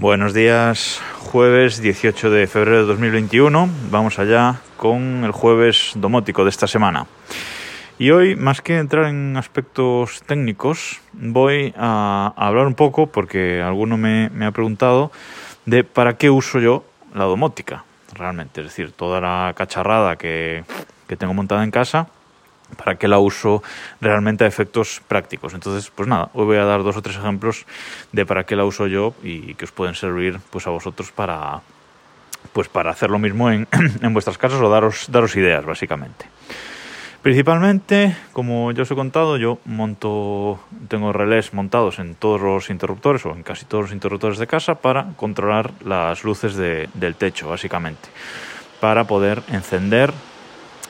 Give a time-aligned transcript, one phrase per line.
[0.00, 3.68] Buenos días, jueves 18 de febrero de 2021.
[3.90, 7.08] Vamos allá con el jueves domótico de esta semana.
[7.98, 13.96] Y hoy, más que entrar en aspectos técnicos, voy a hablar un poco, porque alguno
[13.96, 15.10] me, ha preguntado,
[15.66, 17.82] de para qué uso yo la domótica,
[18.14, 18.60] realmente.
[18.60, 20.62] Es decir, toda la cacharrada que,
[21.08, 22.06] que tengo montada en casa,
[22.76, 23.62] para qué la uso
[24.00, 25.54] realmente a efectos prácticos.
[25.54, 27.66] Entonces, pues nada, hoy voy a dar dos o tres ejemplos
[28.12, 31.60] de para qué la uso yo y que os pueden servir pues a vosotros para
[32.52, 33.66] pues para hacer lo mismo en,
[34.02, 36.26] en vuestras casas o daros, daros ideas, básicamente.
[37.22, 43.26] Principalmente, como ya os he contado, yo monto, tengo relés montados en todos los interruptores
[43.26, 47.48] o en casi todos los interruptores de casa para controlar las luces de, del techo,
[47.48, 48.08] básicamente,
[48.80, 50.12] para poder encender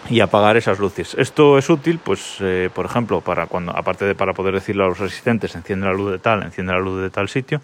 [0.09, 1.15] y apagar esas luces.
[1.19, 4.89] Esto es útil, pues, eh, por ejemplo, para cuando, aparte de para poder decirle a
[4.89, 7.61] los asistentes, enciende la luz de tal, enciende la luz de tal sitio,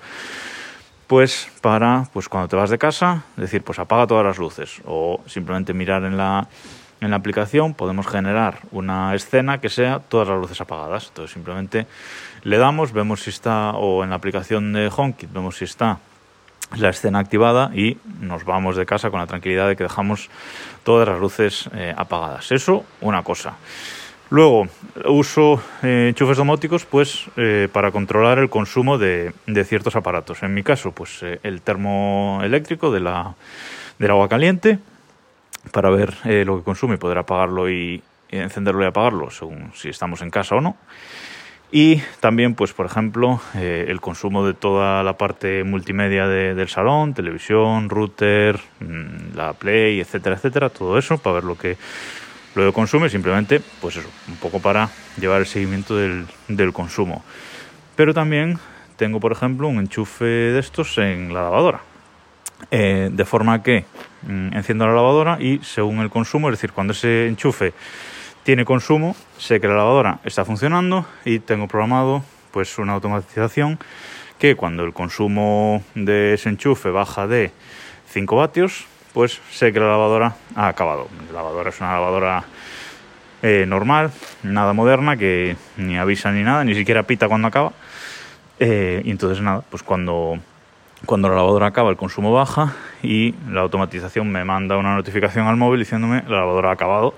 [1.07, 5.21] pues para, pues cuando te vas de casa, decir, pues apaga todas las luces, o
[5.27, 6.49] simplemente mirar en la,
[7.01, 11.09] en la aplicación, podemos generar una escena que sea todas las luces apagadas.
[11.09, 11.87] Entonces simplemente
[12.43, 15.99] le damos, vemos si está, o en la aplicación de HomeKit, vemos si está
[16.79, 20.31] la escena activada y nos vamos de casa con la tranquilidad de que dejamos
[20.83, 22.53] todas las luces eh, apagadas.
[22.53, 23.57] Eso, una cosa.
[24.31, 24.67] Luego,
[25.07, 29.33] uso eh, enchufes domóticos pues, eh, para controlar el consumo de,
[29.65, 30.43] ciertos aparatos.
[30.43, 33.35] En mi caso, pues el termoeléctrico de la,
[33.99, 34.79] del agua caliente,
[35.73, 36.15] para ver
[36.47, 40.57] lo que consume y poder apagarlo y encenderlo y apagarlo según si estamos en casa
[40.57, 40.77] o no.
[41.77, 47.15] Y también, pues, por ejemplo, eh, el consumo de toda la parte multimedia del salón,
[47.15, 51.77] televisión, router, mm, la Play, etcétera, etcétera, todo eso para ver lo que
[52.55, 57.25] lo consume, simplemente, pues eso, un poco para llevar el seguimiento del, del consumo.
[57.97, 58.61] Pero también
[58.97, 61.81] tengo, por ejemplo, un enchufe de estos en la lavadora.
[62.71, 63.85] Eh, de forma que
[64.23, 67.75] mm, enciendo la lavadora y según el consumo, es decir, cuando ese enchufe
[68.45, 72.23] tiene consumo, sé que la lavadora está funcionando y tengo programado
[72.53, 73.79] pues una automatización
[74.39, 77.51] que cuando el consumo de ese enchufe baja de
[78.11, 81.09] 5 vatios, pues sé que la lavadora ha acabado.
[81.33, 82.45] La lavadora es una lavadora
[83.43, 84.11] eh, normal,
[84.43, 87.73] nada moderna, que ni avisa ni nada, ni siquiera pita cuando acaba.
[88.61, 90.39] Eh, y entonces nada, pues cuando,
[91.07, 95.57] cuando la lavadora acaba el consumo baja y la automatización me manda una notificación al
[95.57, 97.15] móvil diciéndome la lavadora ha acabado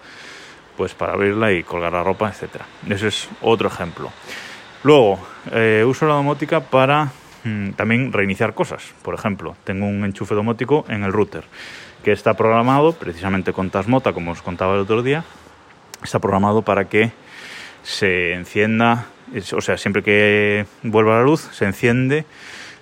[0.77, 2.67] pues para abrirla y colgar la ropa, etcétera.
[2.89, 4.11] Ese es otro ejemplo.
[4.83, 5.19] Luego,
[5.53, 7.11] eh, uso la domótica para
[7.45, 8.95] mm, también reiniciar cosas.
[9.03, 11.45] Por ejemplo, tengo un enchufe domótico en el router
[12.05, 15.25] que está programado precisamente con Tasmota, como os contaba el otro día.
[16.05, 17.11] Está programado para que
[17.83, 19.07] se encienda,
[19.57, 22.25] o sea, siempre que vuelva la luz, se enciende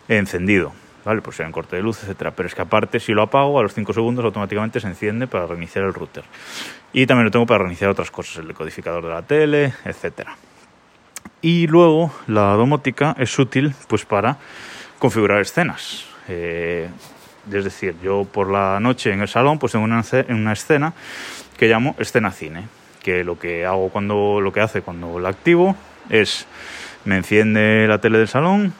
[0.09, 0.73] encendido.
[1.05, 1.23] ¿Vale?
[1.23, 2.33] Pues sea en corte de luz, etcétera.
[2.33, 5.47] Pero es que aparte, si lo apago, a los 5 segundos automáticamente se enciende para
[5.47, 6.25] reiniciar el router.
[6.93, 10.37] Y también lo tengo para reiniciar otras cosas, el decodificador de la tele, etcétera.
[11.43, 14.39] Y luego la domótica es útil pues para
[14.99, 16.07] configurar escenas.
[16.29, 16.89] Eh,
[17.53, 20.95] es decir, yo por la noche en el salón pues tengo una, una escena
[21.59, 22.67] que llamo escena cine,
[23.03, 25.77] que lo que hago cuando lo que hace cuando la activo
[26.09, 26.47] es
[27.05, 28.73] me enciende la tele del salón,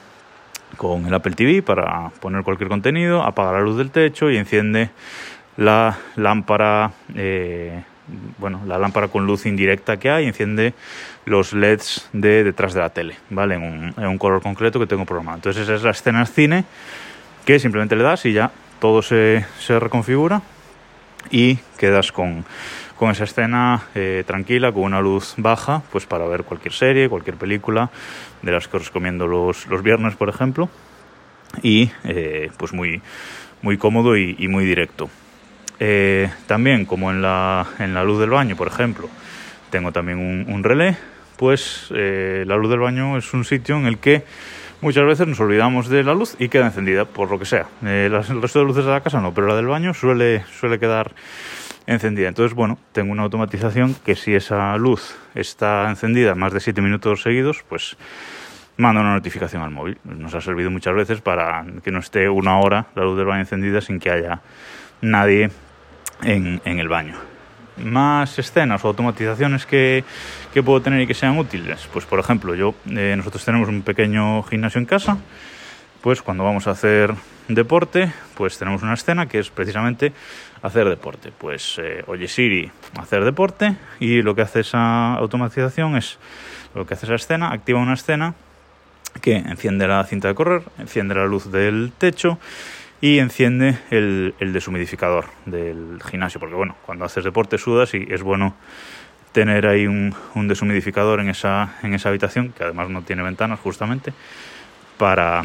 [0.75, 4.89] con el Apple TV para poner cualquier contenido, apaga la luz del techo y enciende
[5.57, 7.83] la lámpara, eh,
[8.37, 10.73] bueno, la lámpara con luz indirecta que hay, enciende
[11.25, 13.55] los LEDs de detrás de la tele, ¿vale?
[13.55, 15.37] En un, en un color concreto que tengo programado.
[15.37, 16.65] Entonces esa es la escena cine
[17.45, 20.41] que simplemente le das y ya todo se, se reconfigura
[21.31, 22.45] y quedas con,
[22.95, 27.35] con esa escena eh, tranquila, con una luz baja, pues para ver cualquier serie, cualquier
[27.35, 27.89] película,
[28.41, 30.69] de las que os recomiendo los, los viernes, por ejemplo,
[31.61, 33.01] y eh, pues muy,
[33.61, 35.09] muy cómodo y, muy directo.
[35.79, 39.09] Eh, también, como en la, en la luz del baño, por ejemplo,
[39.69, 40.95] tengo también un, relé,
[41.35, 44.23] pues la luz del baño es un sitio en el que
[44.79, 47.65] muchas veces nos olvidamos de la luz y queda encendida, por lo que sea.
[47.83, 51.11] el resto de luces de la casa no, pero la del baño suele, suele quedar
[51.87, 52.27] encendida.
[52.27, 57.21] Entonces, bueno, tengo una automatización que si esa luz está encendida más de 7 minutos
[57.21, 57.97] seguidos, pues
[58.77, 59.97] manda una notificación al móvil.
[60.03, 63.41] Nos ha servido muchas veces para que no esté una hora la luz del baño
[63.41, 64.41] encendida sin que haya
[65.01, 65.49] nadie
[66.23, 67.15] en, el baño.
[67.77, 70.03] Más escenas o automatizaciones que,
[70.53, 71.87] que, puedo tener y que sean útiles.
[71.91, 75.17] Pues por ejemplo, yo eh, nosotros tenemos un pequeño gimnasio en casa
[76.05, 77.15] pues cuando vamos a hacer
[77.47, 80.13] deporte, pues tenemos una escena que es precisamente
[80.61, 81.31] hacer deporte.
[81.35, 82.69] Pues eh, oye Siri,
[82.99, 86.19] hacer deporte y lo que hace esa automatización es,
[86.75, 88.35] lo que hace esa escena, activa una escena
[89.19, 92.37] que enciende la cinta de correr, enciende la luz del techo
[93.01, 98.53] y enciende el, deshumidificador del gimnasio, porque bueno, cuando haces deporte sudas y es bueno
[99.31, 103.59] tener ahí un, un deshumidificador en esa, en esa habitación, que además no tiene ventanas
[103.59, 104.13] justamente,
[104.99, 105.43] para,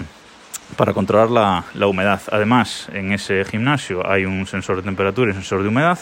[0.76, 2.20] para controlar la, la, humedad.
[2.30, 5.98] Además, en ese gimnasio hay un sensor de temperatura y un sensor de humedad,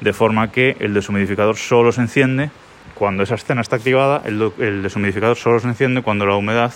[0.00, 2.50] de forma que el deshumidificador solo se enciende
[2.94, 6.72] cuando esa escena está activada, el, deshumidificador solo se enciende cuando la humedad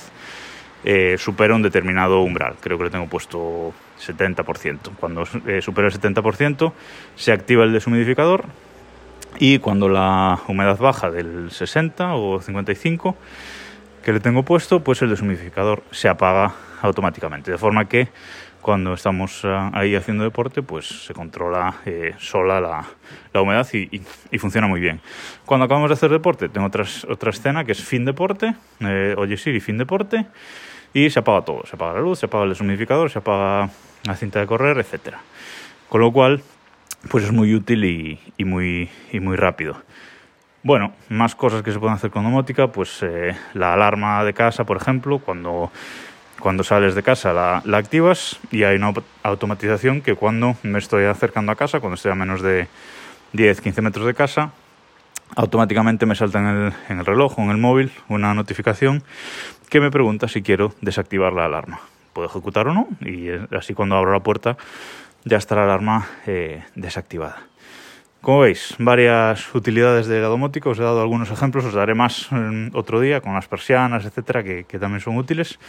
[0.84, 2.56] eh, supera un determinado umbral.
[2.60, 4.96] Creo que le tengo puesto 70%.
[4.98, 6.72] Cuando eh, supera el 70%
[7.14, 8.44] se activa el deshumidificador
[9.38, 13.16] y cuando la humedad baja del 60 o 55
[14.06, 17.50] que le tengo puesto, pues el deshumidificador se apaga automáticamente.
[17.50, 18.06] De forma que
[18.62, 22.86] cuando estamos uh, ahí haciendo deporte, pues se controla eh, sola la,
[23.32, 25.00] la humedad y, funciona muy bien.
[25.44, 29.36] Cuando acabamos de hacer deporte, tengo otras, otra escena que es fin deporte, eh, oye
[29.36, 30.24] Siri, fin deporte,
[30.94, 31.66] y se apaga todo.
[31.66, 33.70] Se apaga la luz, se apaga el deshumidificador, se apaga
[34.04, 35.18] la cinta de correr, etcétera.
[35.88, 36.44] Con lo cual,
[37.10, 39.82] pues es muy útil y, y, muy, y muy rápido.
[40.66, 44.64] Bueno, más cosas que se pueden hacer con domótica, pues eh, la alarma de casa,
[44.64, 45.70] por ejemplo, cuando,
[46.40, 48.92] cuando sales de casa la, activas y hay una
[49.22, 52.66] automatización que cuando me estoy acercando a casa, cuando estoy a menos de
[53.32, 54.50] 10-15 metros de casa,
[55.36, 59.04] automáticamente me salta en el, en el reloj o en el móvil una notificación
[59.70, 61.78] que me pregunta si quiero desactivar la alarma.
[62.12, 64.56] Puedo ejecutar o no y así cuando abro la puerta
[65.24, 67.44] ya está la alarma eh, desactivada.
[68.26, 72.26] Como veis, varias utilidades de la domótica, os he dado algunos ejemplos, os daré más
[72.74, 75.60] otro día con las persianas, etcétera, que, que también son útiles,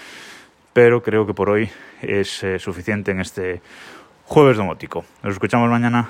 [0.74, 1.70] pero creo que por hoy
[2.02, 3.62] es eh, suficiente en este
[4.26, 5.06] jueves domótico.
[5.22, 6.10] Nos escuchamos mañana.